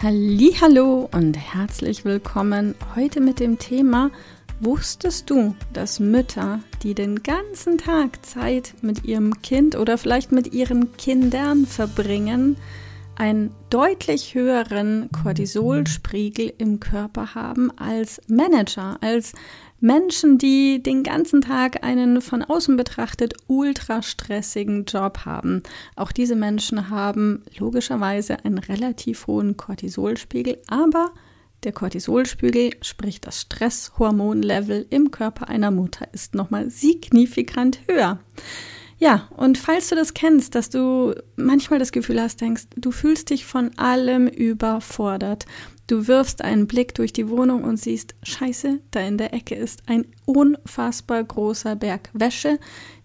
Hallo 0.00 1.08
und 1.10 1.34
herzlich 1.34 2.04
willkommen 2.04 2.76
heute 2.94 3.20
mit 3.20 3.40
dem 3.40 3.58
Thema 3.58 4.12
Wusstest 4.60 5.28
du, 5.28 5.56
dass 5.72 5.98
Mütter, 5.98 6.60
die 6.84 6.94
den 6.94 7.24
ganzen 7.24 7.78
Tag 7.78 8.24
Zeit 8.24 8.74
mit 8.80 9.04
ihrem 9.04 9.42
Kind 9.42 9.76
oder 9.76 9.98
vielleicht 9.98 10.30
mit 10.30 10.54
ihren 10.54 10.96
Kindern 10.96 11.66
verbringen, 11.66 12.56
einen 13.16 13.50
deutlich 13.70 14.36
höheren 14.36 15.10
Cortisolspiegel 15.10 16.52
im 16.58 16.78
Körper 16.78 17.34
haben 17.34 17.76
als 17.76 18.22
Manager, 18.28 18.98
als 19.00 19.32
Menschen, 19.80 20.38
die 20.38 20.82
den 20.82 21.04
ganzen 21.04 21.40
Tag 21.40 21.84
einen 21.84 22.20
von 22.20 22.42
außen 22.42 22.76
betrachtet 22.76 23.34
ultra 23.46 24.02
stressigen 24.02 24.84
Job 24.86 25.20
haben. 25.24 25.62
Auch 25.94 26.10
diese 26.10 26.34
Menschen 26.34 26.90
haben 26.90 27.44
logischerweise 27.56 28.44
einen 28.44 28.58
relativ 28.58 29.28
hohen 29.28 29.56
Cortisolspiegel, 29.56 30.58
aber 30.66 31.12
der 31.64 31.72
Cortisolspiegel, 31.72 32.70
sprich 32.82 33.20
das 33.20 33.40
Stresshormonlevel 33.40 34.86
im 34.90 35.10
Körper 35.10 35.48
einer 35.48 35.70
Mutter, 35.70 36.08
ist 36.12 36.34
nochmal 36.34 36.70
signifikant 36.70 37.80
höher. 37.88 38.18
Ja, 38.98 39.28
und 39.36 39.58
falls 39.58 39.88
du 39.88 39.94
das 39.94 40.12
kennst, 40.12 40.54
dass 40.54 40.70
du 40.70 41.14
manchmal 41.36 41.78
das 41.78 41.92
Gefühl 41.92 42.20
hast, 42.20 42.40
denkst, 42.40 42.64
du 42.76 42.90
fühlst 42.90 43.30
dich 43.30 43.46
von 43.46 43.70
allem 43.78 44.26
überfordert. 44.26 45.46
Du 45.86 46.08
wirfst 46.08 46.42
einen 46.42 46.66
Blick 46.66 46.94
durch 46.94 47.12
die 47.12 47.28
Wohnung 47.28 47.64
und 47.64 47.78
siehst, 47.78 48.14
scheiße, 48.22 48.80
da 48.90 49.00
in 49.00 49.16
der 49.16 49.32
Ecke 49.32 49.54
ist 49.54 49.82
ein 49.86 50.04
unfassbar 50.26 51.22
großer 51.22 51.76
Berg 51.76 52.10
Wäsche, 52.12 52.58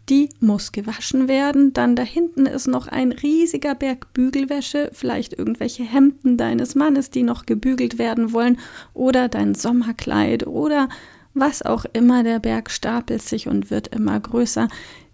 die 0.09 0.29
muss 0.39 0.71
gewaschen 0.71 1.27
werden. 1.27 1.73
Dann 1.73 1.95
da 1.95 2.03
hinten 2.03 2.45
ist 2.45 2.67
noch 2.67 2.87
ein 2.87 3.11
riesiger 3.11 3.75
Berg 3.75 4.13
Bügelwäsche, 4.13 4.89
vielleicht 4.93 5.33
irgendwelche 5.33 5.83
Hemden 5.83 6.37
deines 6.37 6.75
Mannes, 6.75 7.09
die 7.09 7.23
noch 7.23 7.45
gebügelt 7.45 7.97
werden 7.97 8.33
wollen, 8.33 8.57
oder 8.93 9.29
dein 9.29 9.55
Sommerkleid 9.55 10.45
oder 10.47 10.89
was 11.33 11.61
auch 11.61 11.85
immer. 11.93 12.23
Der 12.23 12.39
Berg 12.39 12.69
stapelt 12.69 13.21
sich 13.21 13.47
und 13.47 13.71
wird 13.71 13.89
immer 13.89 14.19
größer. 14.19 14.67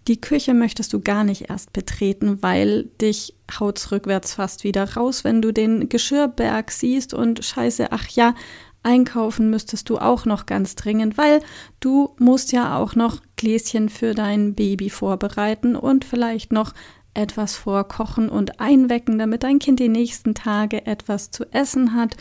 Die 0.09 0.19
Küche 0.19 0.55
möchtest 0.55 0.91
du 0.93 1.01
gar 1.01 1.23
nicht 1.23 1.51
erst 1.51 1.71
betreten, 1.71 2.41
weil 2.41 2.85
dich 2.99 3.35
haut's 3.59 3.91
rückwärts 3.91 4.33
fast 4.33 4.63
wieder 4.63 4.95
raus, 4.95 5.23
wenn 5.23 5.39
du 5.39 5.53
den 5.53 5.87
Geschirrberg 5.87 6.71
siehst 6.71 7.13
und 7.13 7.45
scheiße, 7.45 7.91
ach 7.91 8.07
ja, 8.09 8.33
einkaufen 8.81 9.51
müsstest 9.51 9.87
du 9.87 9.99
auch 9.99 10.25
noch 10.25 10.47
ganz 10.47 10.73
dringend, 10.73 11.19
weil 11.19 11.41
du 11.79 12.15
musst 12.17 12.51
ja 12.51 12.75
auch 12.75 12.95
noch 12.95 13.21
Gläschen 13.35 13.87
für 13.87 14.15
dein 14.15 14.55
Baby 14.55 14.89
vorbereiten 14.89 15.75
und 15.75 16.05
vielleicht 16.05 16.51
noch 16.51 16.73
etwas 17.13 17.55
vorkochen 17.55 18.29
und 18.29 18.59
einwecken, 18.59 19.19
damit 19.19 19.43
dein 19.43 19.59
Kind 19.59 19.79
die 19.79 19.89
nächsten 19.89 20.33
Tage 20.33 20.87
etwas 20.87 21.29
zu 21.29 21.45
essen 21.53 21.93
hat. 21.93 22.17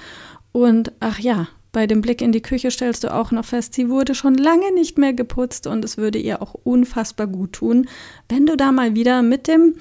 Und 0.52 0.92
ach 1.00 1.20
ja, 1.20 1.48
bei 1.72 1.86
dem 1.86 2.00
Blick 2.00 2.22
in 2.22 2.32
die 2.32 2.42
Küche 2.42 2.70
stellst 2.70 3.04
du 3.04 3.12
auch 3.12 3.30
noch 3.30 3.44
fest, 3.44 3.74
sie 3.74 3.88
wurde 3.88 4.14
schon 4.14 4.34
lange 4.34 4.72
nicht 4.72 4.98
mehr 4.98 5.12
geputzt 5.12 5.66
und 5.66 5.84
es 5.84 5.98
würde 5.98 6.18
ihr 6.18 6.40
auch 6.40 6.54
unfassbar 6.54 7.26
gut 7.26 7.52
tun, 7.54 7.88
wenn 8.28 8.46
du 8.46 8.56
da 8.56 8.72
mal 8.72 8.94
wieder 8.94 9.22
mit 9.22 9.48
dem 9.48 9.74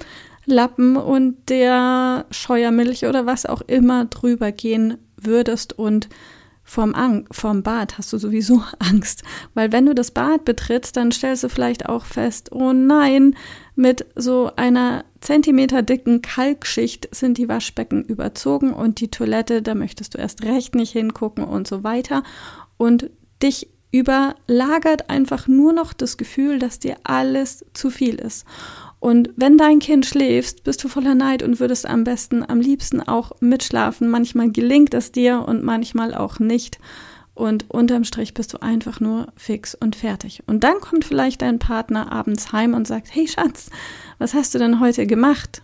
Lappen 0.46 0.96
und 0.96 1.50
der 1.50 2.26
Scheuermilch 2.32 3.06
oder 3.06 3.26
was 3.26 3.46
auch 3.46 3.62
immer 3.62 4.06
drüber 4.06 4.52
gehen 4.52 4.98
würdest 5.18 5.78
und 5.78 6.08
Vorm, 6.70 6.94
Ang 6.96 7.26
vorm 7.32 7.64
Bad 7.64 7.98
hast 7.98 8.12
du 8.12 8.18
sowieso 8.18 8.62
Angst, 8.80 9.24
weil 9.54 9.72
wenn 9.72 9.86
du 9.86 9.96
das 9.96 10.12
Bad 10.12 10.44
betrittst, 10.44 10.98
dann 10.98 11.14
stellst 11.14 11.46
du 11.46 11.50
vielleicht 11.50 11.88
auch 11.88 12.04
fest, 12.04 12.52
oh 12.52 12.74
nein, 12.74 13.36
mit 13.76 14.06
so 14.16 14.52
einer 14.58 15.06
Zentimeter 15.22 15.82
dicken 15.82 16.22
Kalkschicht 16.22 17.08
sind 17.16 17.38
die 17.38 17.48
Waschbecken 17.48 18.04
überzogen 18.04 18.74
und 18.74 19.00
die 19.00 19.10
Toilette, 19.10 19.62
da 19.62 19.76
möchtest 19.76 20.14
du 20.14 20.18
erst 20.18 20.44
recht 20.44 20.76
nicht 20.76 20.92
hingucken 20.92 21.46
und 21.46 21.68
so 21.68 21.86
weiter. 21.86 22.22
Und 22.76 23.10
dich 23.42 23.70
überlagert 23.92 25.10
einfach 25.10 25.48
nur 25.48 25.72
noch 25.72 25.94
das 25.94 26.18
Gefühl, 26.18 26.60
dass 26.60 26.80
dir 26.80 26.98
alles 27.04 27.66
zu 27.74 27.90
viel 27.90 28.16
ist. 28.16 28.46
Und 29.00 29.30
wenn 29.36 29.58
dein 29.58 29.80
Kind 29.80 30.06
schläft, 30.06 30.64
bist 30.64 30.84
du 30.84 30.88
voller 30.88 31.16
Neid 31.16 31.44
und 31.44 31.60
würdest 31.60 31.86
am 31.86 32.04
besten, 32.04 32.44
am 32.48 32.60
liebsten 32.60 33.02
auch 33.02 33.32
mitschlafen. 33.40 34.10
Manchmal 34.10 34.52
gelingt 34.52 34.94
es 34.94 35.12
dir 35.12 35.46
und 35.48 35.64
manchmal 35.64 36.16
auch 36.16 36.40
nicht. 36.40 36.80
Und 37.36 37.70
unterm 37.70 38.04
Strich 38.04 38.34
bist 38.34 38.54
du 38.54 38.64
einfach 38.64 39.00
nur 39.00 39.28
fix 39.36 39.76
und 39.76 39.96
fertig. 39.96 40.42
Und 40.48 40.64
dann 40.64 40.80
kommt 40.80 41.06
vielleicht 41.06 41.44
dein 41.44 41.60
Partner 41.60 42.12
abends 42.12 42.52
heim 42.52 42.74
und 42.74 42.88
sagt, 42.88 43.14
hey 43.14 43.28
Schatz, 43.28 43.70
was 44.18 44.34
hast 44.34 44.56
du 44.56 44.60
denn 44.60 44.80
heute 44.80 45.06
gemacht? 45.06 45.62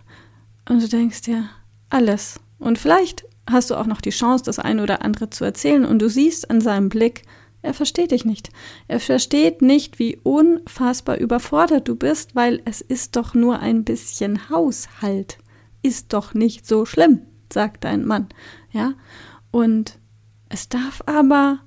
Und 0.68 0.80
du 0.80 0.88
denkst 0.88 1.22
dir, 1.22 1.48
alles. 1.90 2.38
Und 2.60 2.78
vielleicht 2.78 3.24
hast 3.50 3.70
du 3.70 3.74
auch 3.74 3.86
noch 3.86 4.00
die 4.00 4.10
Chance, 4.10 4.44
das 4.44 4.60
eine 4.60 4.84
oder 4.84 5.02
andere 5.04 5.30
zu 5.30 5.44
erzählen 5.44 5.84
und 5.84 6.00
du 6.00 6.08
siehst 6.08 6.48
an 6.48 6.60
seinem 6.60 6.88
Blick, 6.88 7.24
er 7.64 7.74
versteht 7.74 8.10
dich 8.10 8.24
nicht. 8.24 8.50
Er 8.88 9.00
versteht 9.00 9.62
nicht, 9.62 9.98
wie 9.98 10.18
unfassbar 10.22 11.16
überfordert 11.16 11.88
du 11.88 11.96
bist, 11.96 12.34
weil 12.36 12.60
es 12.66 12.82
ist 12.82 13.16
doch 13.16 13.34
nur 13.34 13.60
ein 13.60 13.84
bisschen 13.84 14.50
Haushalt. 14.50 15.38
Ist 15.82 16.12
doch 16.12 16.34
nicht 16.34 16.66
so 16.66 16.84
schlimm, 16.84 17.22
sagt 17.52 17.84
dein 17.84 18.04
Mann. 18.04 18.28
Ja? 18.70 18.94
Und 19.50 19.98
es 20.50 20.68
darf 20.68 21.02
aber 21.06 21.60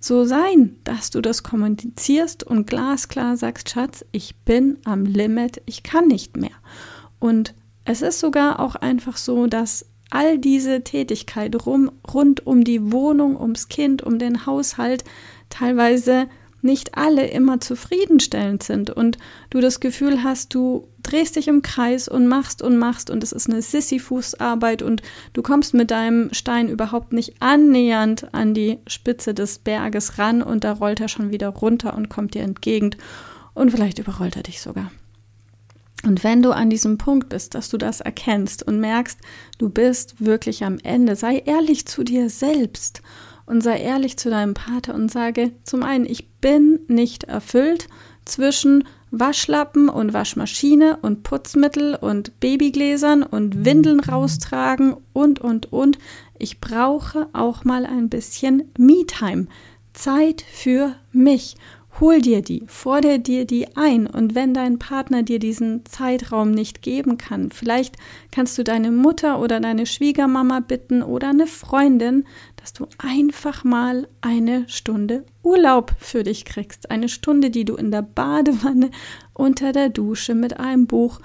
so 0.00 0.24
sein, 0.24 0.76
dass 0.82 1.10
du 1.10 1.20
das 1.20 1.44
kommunizierst 1.44 2.42
und 2.42 2.66
glasklar 2.66 3.36
sagst, 3.36 3.70
Schatz, 3.70 4.04
ich 4.10 4.36
bin 4.44 4.78
am 4.84 5.04
Limit, 5.04 5.62
ich 5.66 5.82
kann 5.82 6.08
nicht 6.08 6.36
mehr. 6.36 6.50
Und 7.20 7.54
es 7.84 8.02
ist 8.02 8.18
sogar 8.18 8.58
auch 8.58 8.74
einfach 8.74 9.16
so, 9.16 9.46
dass 9.46 9.86
all 10.10 10.38
diese 10.38 10.82
Tätigkeit 10.84 11.66
rum, 11.66 11.90
rund 12.12 12.46
um 12.46 12.64
die 12.64 12.92
Wohnung, 12.92 13.40
ums 13.40 13.68
Kind, 13.68 14.02
um 14.02 14.18
den 14.18 14.46
Haushalt 14.46 15.04
teilweise 15.50 16.28
nicht 16.64 16.96
alle 16.96 17.26
immer 17.26 17.60
zufriedenstellend 17.60 18.62
sind 18.62 18.88
und 18.88 19.18
du 19.50 19.60
das 19.60 19.80
Gefühl 19.80 20.24
hast, 20.24 20.54
du 20.54 20.88
drehst 21.02 21.36
dich 21.36 21.46
im 21.46 21.60
Kreis 21.60 22.08
und 22.08 22.26
machst 22.26 22.62
und 22.62 22.78
machst 22.78 23.10
und 23.10 23.22
es 23.22 23.32
ist 23.32 23.50
eine 23.50 23.60
Sisyphus-Arbeit 23.60 24.80
und 24.80 25.02
du 25.34 25.42
kommst 25.42 25.74
mit 25.74 25.90
deinem 25.90 26.32
Stein 26.32 26.70
überhaupt 26.70 27.12
nicht 27.12 27.34
annähernd 27.40 28.32
an 28.32 28.54
die 28.54 28.78
Spitze 28.86 29.34
des 29.34 29.58
Berges 29.58 30.18
ran 30.18 30.42
und 30.42 30.64
da 30.64 30.72
rollt 30.72 31.00
er 31.00 31.08
schon 31.08 31.30
wieder 31.30 31.48
runter 31.48 31.94
und 31.94 32.08
kommt 32.08 32.32
dir 32.32 32.42
entgegen 32.42 32.96
und 33.52 33.70
vielleicht 33.70 33.98
überrollt 33.98 34.36
er 34.36 34.42
dich 34.42 34.62
sogar. 34.62 34.90
Und 36.04 36.24
wenn 36.24 36.42
du 36.42 36.52
an 36.52 36.70
diesem 36.70 36.98
Punkt 36.98 37.28
bist, 37.30 37.54
dass 37.54 37.68
du 37.68 37.78
das 37.78 38.00
erkennst 38.00 38.62
und 38.62 38.80
merkst, 38.80 39.18
du 39.58 39.68
bist 39.70 40.24
wirklich 40.24 40.64
am 40.64 40.78
Ende, 40.82 41.16
sei 41.16 41.38
ehrlich 41.38 41.86
zu 41.86 42.04
dir 42.04 42.28
selbst 42.28 43.02
und 43.46 43.62
sei 43.62 43.78
ehrlich 43.80 44.16
zu 44.16 44.30
deinem 44.30 44.54
Pater 44.54 44.94
und 44.94 45.10
sage 45.10 45.52
zum 45.64 45.82
einen, 45.82 46.06
ich 46.06 46.28
bin 46.40 46.80
nicht 46.88 47.24
erfüllt 47.24 47.88
zwischen 48.24 48.84
Waschlappen 49.10 49.88
und 49.88 50.12
Waschmaschine 50.12 50.98
und 51.02 51.22
Putzmittel 51.22 51.94
und 51.94 52.40
Babygläsern 52.40 53.22
und 53.22 53.64
Windeln 53.64 54.00
raustragen 54.00 54.96
und, 55.12 55.40
und, 55.40 55.72
und. 55.72 55.98
Ich 56.38 56.60
brauche 56.60 57.28
auch 57.32 57.64
mal 57.64 57.86
ein 57.86 58.08
bisschen 58.08 58.70
Me-Time. 58.76 59.46
Zeit 59.92 60.42
für 60.42 60.96
mich. 61.12 61.56
Hol 62.00 62.20
dir 62.20 62.42
die, 62.42 62.64
fordere 62.66 63.20
dir 63.20 63.44
die 63.44 63.76
ein 63.76 64.08
und 64.08 64.34
wenn 64.34 64.52
dein 64.52 64.80
Partner 64.80 65.22
dir 65.22 65.38
diesen 65.38 65.86
Zeitraum 65.86 66.50
nicht 66.50 66.82
geben 66.82 67.18
kann, 67.18 67.52
vielleicht 67.52 67.94
kannst 68.32 68.58
du 68.58 68.64
deine 68.64 68.90
Mutter 68.90 69.38
oder 69.38 69.60
deine 69.60 69.86
Schwiegermama 69.86 70.58
bitten 70.58 71.04
oder 71.04 71.28
eine 71.28 71.46
Freundin, 71.46 72.24
dass 72.64 72.72
du 72.72 72.86
einfach 72.96 73.62
mal 73.62 74.08
eine 74.22 74.66
Stunde 74.70 75.26
Urlaub 75.42 75.94
für 75.98 76.22
dich 76.22 76.46
kriegst. 76.46 76.90
Eine 76.90 77.10
Stunde, 77.10 77.50
die 77.50 77.66
du 77.66 77.76
in 77.76 77.90
der 77.90 78.00
Badewanne, 78.00 78.90
unter 79.34 79.72
der 79.72 79.90
Dusche 79.90 80.34
mit 80.34 80.58
einem 80.58 80.86
Buch 80.86 81.20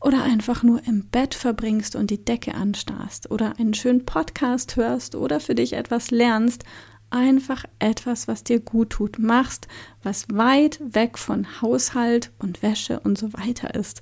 oder 0.00 0.22
einfach 0.22 0.62
nur 0.62 0.80
im 0.86 1.04
Bett 1.04 1.34
verbringst 1.34 1.96
und 1.96 2.08
die 2.08 2.24
Decke 2.24 2.54
anstarrst 2.54 3.30
oder 3.30 3.58
einen 3.58 3.74
schönen 3.74 4.06
Podcast 4.06 4.76
hörst 4.76 5.16
oder 5.16 5.38
für 5.38 5.54
dich 5.54 5.74
etwas 5.74 6.10
lernst, 6.10 6.64
einfach 7.10 7.66
etwas, 7.78 8.26
was 8.26 8.42
dir 8.42 8.60
gut 8.60 8.88
tut, 8.88 9.18
machst, 9.18 9.68
was 10.02 10.28
weit 10.32 10.80
weg 10.82 11.18
von 11.18 11.60
Haushalt 11.60 12.30
und 12.38 12.62
Wäsche 12.62 13.00
und 13.00 13.18
so 13.18 13.34
weiter 13.34 13.74
ist. 13.74 14.00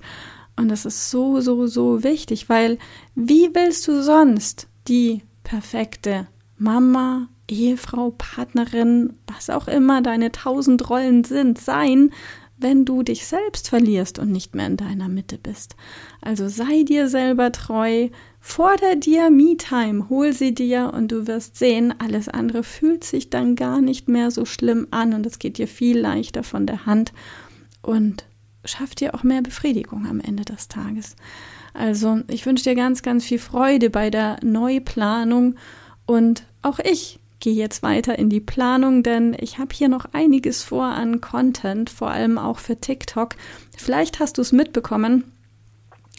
Und 0.55 0.69
das 0.69 0.85
ist 0.85 1.11
so, 1.11 1.41
so, 1.41 1.67
so 1.67 2.03
wichtig, 2.05 2.47
weil 2.47 2.77
wie 3.15 3.49
willst 3.53 3.85
du 3.85 4.01
sonst 4.01 4.69
die 4.87 5.23
perfekte 5.43 6.27
Mama, 6.59 7.27
Ehefrau, 7.49 8.11
Partnerin, 8.11 9.13
was 9.27 9.49
auch 9.49 9.67
immer 9.67 10.01
deine 10.01 10.31
tausend 10.31 10.89
Rollen 10.89 11.23
sind, 11.23 11.57
sein, 11.57 12.11
wenn 12.57 12.85
du 12.85 13.03
dich 13.03 13.25
selbst 13.25 13.69
verlierst 13.69 14.19
und 14.19 14.31
nicht 14.31 14.53
mehr 14.53 14.67
in 14.67 14.77
deiner 14.77 15.07
Mitte 15.07 15.37
bist. 15.37 15.75
Also 16.21 16.49
sei 16.49 16.83
dir 16.83 17.07
selber 17.07 17.51
treu, 17.51 18.09
forder 18.41 18.97
dir 18.97 19.29
Me-Time, 19.29 20.09
hol 20.09 20.33
sie 20.33 20.53
dir 20.53 20.91
und 20.93 21.11
du 21.11 21.25
wirst 21.25 21.57
sehen, 21.57 21.93
alles 21.99 22.27
andere 22.27 22.63
fühlt 22.63 23.03
sich 23.03 23.29
dann 23.29 23.55
gar 23.55 23.81
nicht 23.81 24.09
mehr 24.09 24.29
so 24.29 24.45
schlimm 24.45 24.87
an 24.91 25.13
und 25.13 25.25
es 25.25 25.39
geht 25.39 25.57
dir 25.57 25.67
viel 25.67 25.97
leichter 25.97 26.43
von 26.43 26.65
der 26.65 26.85
Hand 26.85 27.13
und 27.81 28.25
schafft 28.65 28.99
dir 28.99 29.15
auch 29.15 29.23
mehr 29.23 29.41
Befriedigung 29.41 30.05
am 30.05 30.19
Ende 30.19 30.43
des 30.43 30.67
Tages. 30.67 31.15
Also 31.73 32.19
ich 32.27 32.45
wünsche 32.45 32.65
dir 32.65 32.75
ganz, 32.75 33.01
ganz 33.01 33.23
viel 33.23 33.39
Freude 33.39 33.89
bei 33.89 34.09
der 34.09 34.37
Neuplanung 34.43 35.55
und 36.09 36.41
auch 36.63 36.79
ich 36.79 37.19
gehe 37.39 37.53
jetzt 37.53 37.83
weiter 37.83 38.17
in 38.17 38.31
die 38.31 38.39
Planung, 38.39 39.03
denn 39.03 39.37
ich 39.39 39.59
habe 39.59 39.75
hier 39.75 39.89
noch 39.89 40.05
einiges 40.11 40.63
vor 40.63 40.85
an 40.85 41.21
Content, 41.21 41.91
vor 41.91 42.09
allem 42.09 42.39
auch 42.39 42.57
für 42.57 42.77
TikTok. 42.77 43.35
Vielleicht 43.77 44.19
hast 44.19 44.39
du 44.39 44.41
es 44.41 44.51
mitbekommen. 44.51 45.31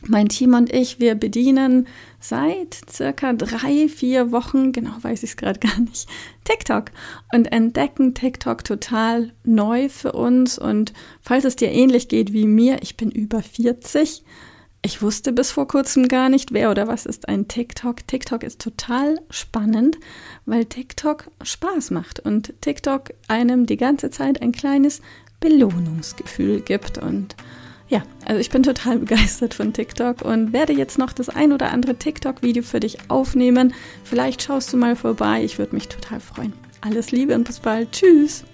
Mein 0.06 0.28
Team 0.28 0.54
und 0.54 0.72
ich, 0.72 1.00
wir 1.00 1.16
bedienen 1.16 1.88
seit 2.20 2.78
circa 2.88 3.32
drei, 3.32 3.88
vier 3.88 4.30
Wochen, 4.30 4.70
genau 4.70 4.92
weiß 5.02 5.24
ich 5.24 5.30
es 5.30 5.36
gerade 5.36 5.58
gar 5.68 5.80
nicht, 5.80 6.08
TikTok 6.44 6.92
und 7.34 7.50
entdecken 7.50 8.14
TikTok 8.14 8.62
total 8.62 9.32
neu 9.42 9.88
für 9.88 10.12
uns. 10.12 10.56
Und 10.56 10.92
falls 11.20 11.44
es 11.44 11.56
dir 11.56 11.72
ähnlich 11.72 12.06
geht 12.06 12.32
wie 12.32 12.46
mir, 12.46 12.78
ich 12.80 12.96
bin 12.96 13.10
über 13.10 13.42
40, 13.42 14.22
ich 14.82 15.02
wusste 15.02 15.32
bis 15.32 15.50
vor 15.50 15.68
kurzem 15.68 16.08
gar 16.08 16.30
nicht, 16.30 16.52
wer 16.52 16.70
oder 16.70 16.88
was 16.88 17.04
ist 17.04 17.28
ein 17.28 17.48
TikTok. 17.48 18.06
TikTok 18.06 18.42
ist 18.42 18.60
total 18.60 19.20
spannend, 19.28 19.98
weil 20.46 20.64
TikTok 20.64 21.30
Spaß 21.42 21.90
macht 21.90 22.20
und 22.20 22.54
TikTok 22.62 23.10
einem 23.28 23.66
die 23.66 23.76
ganze 23.76 24.10
Zeit 24.10 24.40
ein 24.40 24.52
kleines 24.52 25.02
Belohnungsgefühl 25.38 26.62
gibt. 26.62 26.96
Und 26.96 27.36
ja, 27.88 28.02
also 28.24 28.40
ich 28.40 28.48
bin 28.48 28.62
total 28.62 28.98
begeistert 29.00 29.52
von 29.52 29.74
TikTok 29.74 30.22
und 30.22 30.54
werde 30.54 30.72
jetzt 30.72 30.96
noch 30.96 31.12
das 31.12 31.28
ein 31.28 31.52
oder 31.52 31.72
andere 31.72 31.96
TikTok-Video 31.96 32.62
für 32.62 32.80
dich 32.80 33.10
aufnehmen. 33.10 33.74
Vielleicht 34.04 34.42
schaust 34.42 34.72
du 34.72 34.78
mal 34.78 34.96
vorbei, 34.96 35.44
ich 35.44 35.58
würde 35.58 35.74
mich 35.74 35.88
total 35.88 36.20
freuen. 36.20 36.54
Alles 36.80 37.12
Liebe 37.12 37.34
und 37.34 37.44
bis 37.44 37.60
bald. 37.60 37.92
Tschüss. 37.92 38.44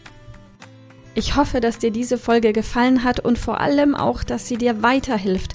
Ich 1.15 1.37
hoffe, 1.37 1.61
dass 1.61 1.79
dir 1.79 1.93
diese 1.93 2.19
Folge 2.19 2.53
gefallen 2.53 3.05
hat 3.05 3.21
und 3.21 3.39
vor 3.39 3.61
allem 3.61 3.95
auch, 3.95 4.25
dass 4.25 4.49
sie 4.49 4.59
dir 4.59 4.83
weiterhilft. 4.83 5.55